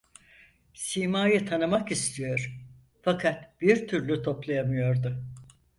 Simayı 0.73 1.45
tanımak 1.45 1.91
istiyor, 1.91 2.59
fakat 3.01 3.61
bir 3.61 3.87
türlü 3.87 4.23
toplayamıyordu. 4.23 5.23